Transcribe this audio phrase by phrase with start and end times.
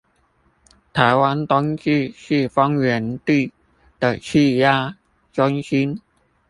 [0.93, 3.53] 台灣冬季季風源地
[3.99, 4.97] 的氣壓
[5.31, 6.01] 中心